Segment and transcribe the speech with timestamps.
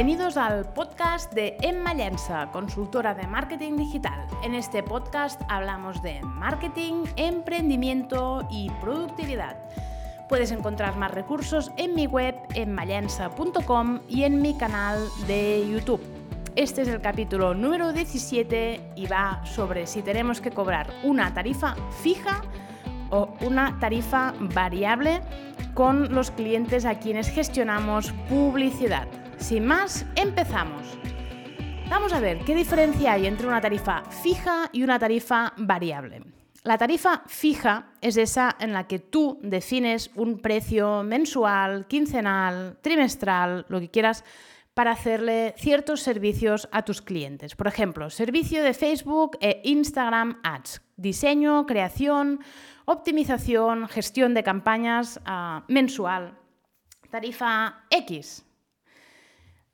[0.00, 4.26] Bienvenidos al podcast de Emma Llensa, consultora de marketing digital.
[4.42, 9.58] En este podcast hablamos de marketing, emprendimiento y productividad.
[10.26, 16.00] Puedes encontrar más recursos en mi web emmallensa.com y en mi canal de YouTube.
[16.56, 21.74] Este es el capítulo número 17 y va sobre si tenemos que cobrar una tarifa
[22.02, 22.40] fija
[23.10, 25.20] o una tarifa variable
[25.74, 29.06] con los clientes a quienes gestionamos publicidad.
[29.40, 30.86] Sin más, empezamos.
[31.88, 36.22] Vamos a ver qué diferencia hay entre una tarifa fija y una tarifa variable.
[36.62, 43.64] La tarifa fija es esa en la que tú defines un precio mensual, quincenal, trimestral,
[43.68, 44.24] lo que quieras,
[44.74, 47.56] para hacerle ciertos servicios a tus clientes.
[47.56, 52.40] Por ejemplo, servicio de Facebook e Instagram Ads, diseño, creación,
[52.84, 56.38] optimización, gestión de campañas uh, mensual,
[57.10, 58.44] tarifa X,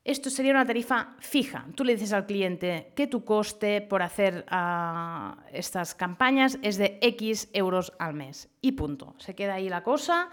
[0.07, 1.67] esto sería una tarifa fija.
[1.75, 6.99] Tú le dices al cliente que tu coste por hacer uh, estas campañas es de
[7.03, 8.49] X euros al mes.
[8.61, 9.15] Y punto.
[9.19, 10.31] Se queda ahí la cosa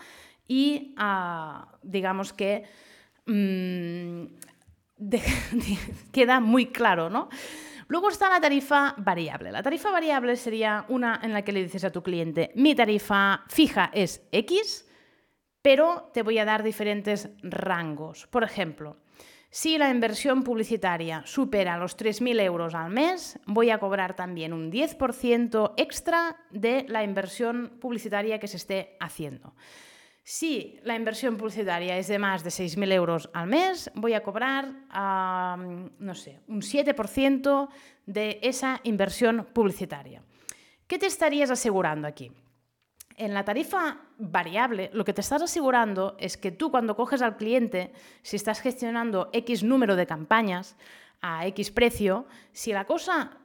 [0.47, 2.63] y uh, digamos que
[3.25, 5.21] de,
[6.11, 7.29] queda muy claro, ¿no?
[7.87, 9.51] Luego está la tarifa variable.
[9.51, 13.43] La tarifa variable sería una en la que le dices a tu cliente, mi tarifa
[13.49, 14.87] fija es X,
[15.61, 18.27] pero te voy a dar diferentes rangos.
[18.27, 18.97] Por ejemplo,
[19.53, 24.71] si la inversión publicitaria supera los 3.000 euros al mes, voy a cobrar también un
[24.71, 29.53] 10% extra de la inversión publicitaria que se esté haciendo.
[30.23, 34.71] Si la inversión publicitaria es de más de 6.000 euros al mes, voy a cobrar,
[35.99, 37.69] no sé, un 7%
[38.07, 40.23] de esa inversión publicitaria.
[40.87, 42.31] ¿Qué te estarías asegurando aquí?
[43.15, 47.37] En la tarifa variable, lo que te estás asegurando es que tú cuando coges al
[47.37, 50.75] cliente, si estás gestionando X número de campañas,
[51.21, 53.37] a X precio, si la cosa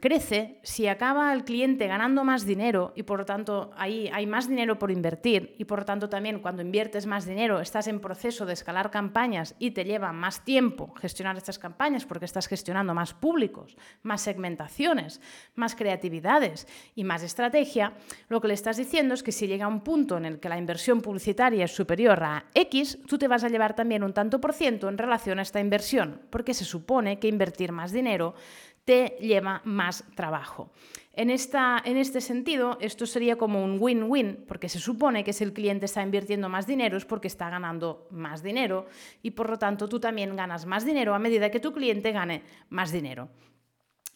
[0.00, 4.48] crece, si acaba el cliente ganando más dinero y por lo tanto ahí hay más
[4.48, 8.52] dinero por invertir y por tanto también cuando inviertes más dinero estás en proceso de
[8.52, 13.76] escalar campañas y te lleva más tiempo gestionar estas campañas porque estás gestionando más públicos,
[14.04, 15.20] más segmentaciones,
[15.56, 17.94] más creatividades y más estrategia,
[18.28, 20.58] lo que le estás diciendo es que si llega un punto en el que la
[20.58, 24.52] inversión publicitaria es superior a X, tú te vas a llevar también un tanto por
[24.52, 28.36] ciento en relación a esta inversión, porque se supone que invertir más dinero
[28.86, 30.70] te lleva más trabajo.
[31.12, 35.44] En, esta, en este sentido, esto sería como un win-win, porque se supone que si
[35.44, 38.86] el cliente está invirtiendo más dinero es porque está ganando más dinero
[39.22, 42.42] y por lo tanto tú también ganas más dinero a medida que tu cliente gane
[42.70, 43.28] más dinero.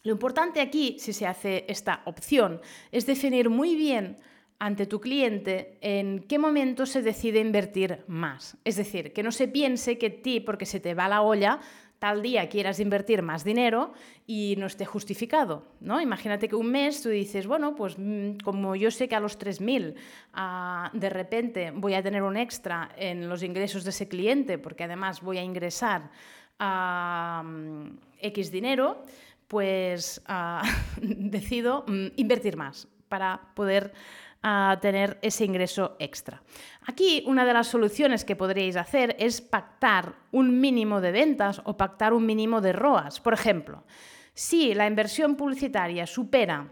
[0.03, 2.61] Lo importante aquí, si se hace esta opción,
[2.91, 4.19] es definir muy bien
[4.57, 8.57] ante tu cliente en qué momento se decide invertir más.
[8.63, 11.59] Es decir, que no se piense que ti, porque se te va la olla,
[12.01, 13.93] tal día quieras invertir más dinero
[14.25, 16.01] y no esté justificado, ¿no?
[16.01, 19.37] Imagínate que un mes tú dices, bueno, pues mm, como yo sé que a los
[19.37, 24.57] 3.000 uh, de repente voy a tener un extra en los ingresos de ese cliente,
[24.57, 26.09] porque además voy a ingresar
[26.57, 29.03] a uh, X dinero,
[29.47, 30.65] pues uh,
[31.01, 33.93] decido mm, invertir más para poder
[34.43, 36.41] a tener ese ingreso extra.
[36.85, 41.77] Aquí una de las soluciones que podríais hacer es pactar un mínimo de ventas o
[41.77, 43.19] pactar un mínimo de ROAS.
[43.19, 43.83] Por ejemplo,
[44.33, 46.71] si la inversión publicitaria supera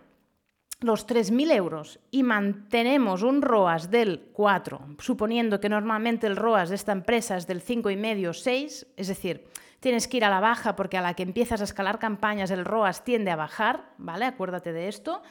[0.82, 6.76] los 3.000 euros y mantenemos un ROAS del 4, suponiendo que normalmente el ROAS de
[6.76, 9.46] esta empresa es del 5,5 o 6, es decir,
[9.82, 12.66] tienes que ir a la baja porque a la que empiezas a escalar campañas el
[12.66, 14.26] ROAS tiende a bajar, ¿vale?
[14.26, 15.22] Acuérdate de esto.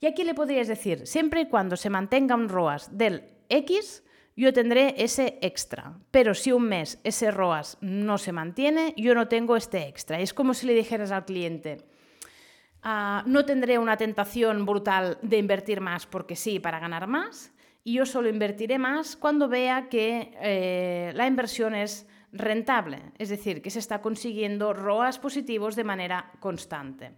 [0.00, 4.04] Y aquí le podrías decir, siempre y cuando se mantenga un ROAS del X,
[4.36, 5.98] yo tendré ese extra.
[6.12, 10.20] Pero si un mes ese ROAS no se mantiene, yo no tengo este extra.
[10.20, 11.78] Es como si le dijeras al cliente,
[12.84, 17.94] uh, no tendré una tentación brutal de invertir más porque sí, para ganar más, y
[17.94, 23.70] yo solo invertiré más cuando vea que eh, la inversión es rentable, es decir, que
[23.70, 27.12] se está consiguiendo ROAS positivos de manera constante.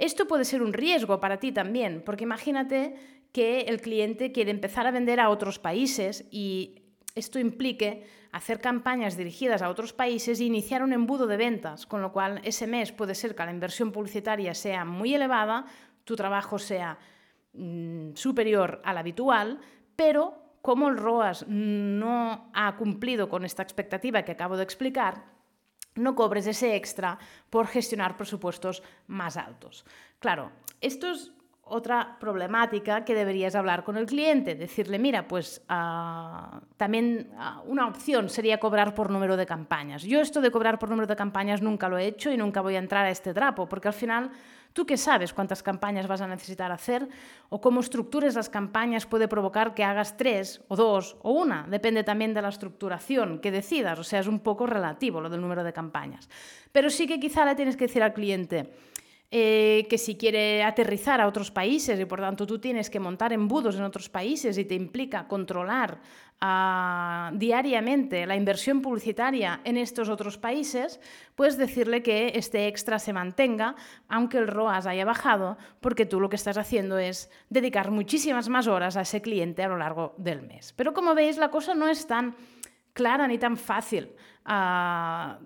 [0.00, 2.94] Esto puede ser un riesgo para ti también, porque imagínate
[3.32, 9.18] que el cliente quiere empezar a vender a otros países y esto implique hacer campañas
[9.18, 12.92] dirigidas a otros países e iniciar un embudo de ventas, con lo cual ese mes
[12.92, 15.66] puede ser que la inversión publicitaria sea muy elevada,
[16.04, 16.98] tu trabajo sea
[17.52, 19.60] mm, superior al habitual,
[19.96, 25.39] pero como el ROAS no ha cumplido con esta expectativa que acabo de explicar,
[25.94, 27.18] no cobres ese extra
[27.50, 29.84] por gestionar presupuestos más altos.
[30.18, 30.50] Claro,
[30.80, 31.32] esto es
[31.70, 37.86] otra problemática que deberías hablar con el cliente, decirle, mira, pues uh, también uh, una
[37.86, 40.02] opción sería cobrar por número de campañas.
[40.02, 42.74] Yo esto de cobrar por número de campañas nunca lo he hecho y nunca voy
[42.74, 44.30] a entrar a este trapo, porque al final
[44.72, 47.08] tú qué sabes cuántas campañas vas a necesitar hacer
[47.48, 52.04] o cómo estructures las campañas puede provocar que hagas tres o dos o una, depende
[52.04, 55.64] también de la estructuración que decidas, o sea, es un poco relativo lo del número
[55.64, 56.28] de campañas.
[56.72, 58.72] Pero sí que quizá le tienes que decir al cliente,
[59.32, 63.32] eh, que si quiere aterrizar a otros países y por tanto tú tienes que montar
[63.32, 66.00] embudos en otros países y te implica controlar
[66.42, 71.00] uh, diariamente la inversión publicitaria en estos otros países,
[71.36, 73.76] puedes decirle que este extra se mantenga,
[74.08, 78.66] aunque el ROAS haya bajado, porque tú lo que estás haciendo es dedicar muchísimas más
[78.66, 80.72] horas a ese cliente a lo largo del mes.
[80.72, 82.34] Pero como veis, la cosa no es tan
[82.92, 84.10] clara ni tan fácil.
[84.44, 85.38] Uh,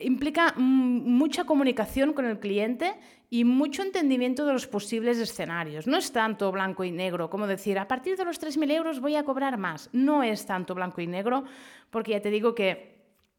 [0.00, 2.94] implica mucha comunicación con el cliente
[3.30, 5.86] y mucho entendimiento de los posibles escenarios.
[5.86, 9.16] No es tanto blanco y negro como decir, a partir de los 3.000 euros voy
[9.16, 9.90] a cobrar más.
[9.92, 11.44] No es tanto blanco y negro,
[11.90, 12.96] porque ya te digo que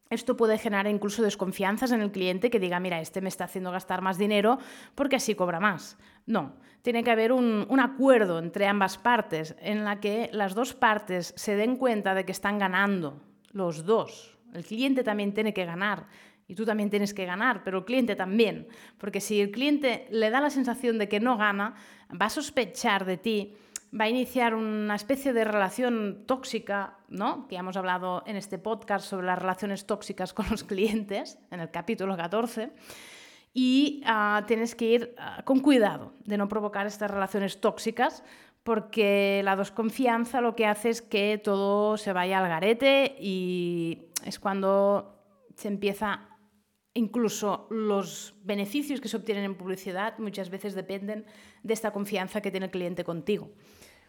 [0.10, 3.72] esto puede generar incluso desconfianzas en el cliente que diga, mira, este me está haciendo
[3.72, 4.60] gastar más dinero
[4.96, 5.98] porque así cobra más.
[6.26, 10.74] No, tiene que haber un, un, acuerdo entre ambas partes en la que las dos
[10.74, 13.22] partes se den cuenta de que están ganando
[13.52, 14.39] los dos.
[14.54, 16.08] El cliente también tiene que ganar
[16.50, 18.68] y tú también tienes que ganar, pero el cliente también.
[18.98, 21.76] Porque si el cliente le da la sensación de que no gana,
[22.20, 23.54] va a sospechar de ti,
[23.98, 27.48] va a iniciar una especie de relación tóxica, ¿no?
[27.48, 31.60] Que ya hemos hablado en este podcast sobre las relaciones tóxicas con los clientes, en
[31.60, 32.72] el capítulo 14.
[33.54, 38.24] Y uh, tienes que ir uh, con cuidado de no provocar estas relaciones tóxicas
[38.64, 44.40] porque la desconfianza lo que hace es que todo se vaya al garete y es
[44.40, 45.16] cuando
[45.56, 46.30] se empieza
[46.94, 51.26] incluso los beneficios que se obtienen en publicidad muchas veces dependen
[51.64, 53.52] de esta confianza que tiene el cliente contigo.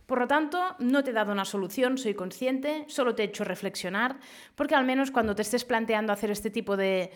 [0.06, 3.44] Por lo tanto, no te he dado una solución, soy consciente, solo te he hecho
[3.44, 4.18] reflexionar,
[4.56, 7.12] porque al menos cuando te estés planteando hacer este tipo de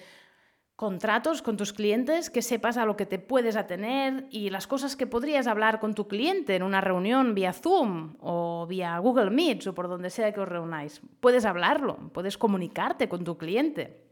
[0.76, 4.96] contratos con tus clientes, que sepas a lo que te puedes atener y las cosas
[4.96, 9.68] que podrías hablar con tu cliente en una reunión vía Zoom o vía Google Meet
[9.68, 11.00] o por donde sea que os reunáis.
[11.20, 14.04] Puedes hablarlo, puedes comunicarte con tu cliente,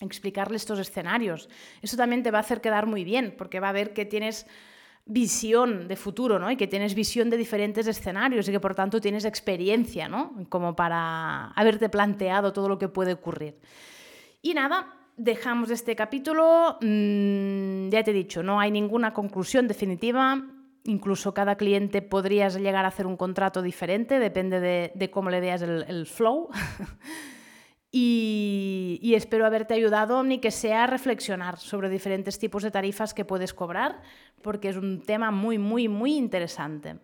[0.00, 1.48] explicarle estos escenarios.
[1.80, 4.48] Eso también te va a hacer quedar muy bien, porque va a ver que tienes
[5.06, 6.50] visión de futuro, ¿no?
[6.50, 10.34] Y que tienes visión de diferentes escenarios y que por tanto tienes experiencia, ¿no?
[10.48, 13.60] Como para haberte planteado todo lo que puede ocurrir.
[14.42, 16.78] Y nada, dejamos este capítulo.
[16.80, 20.42] Mm, ya te he dicho, no hay ninguna conclusión definitiva.
[20.84, 25.60] Incluso cada cliente podrías llegar a hacer un contrato diferente, depende de, cómo le veas
[25.60, 26.48] el, flow.
[27.92, 33.12] y, y, espero haberte ayudado, ni que sea a reflexionar sobre diferentes tipos de tarifas
[33.12, 34.00] que puedes cobrar,
[34.40, 36.96] porque es un tema muy, muy, muy interesante.